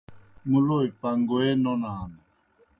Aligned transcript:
مُلوئے 0.49 0.87
پݩگوئے 1.01 1.49
نونان۔ 1.63 2.11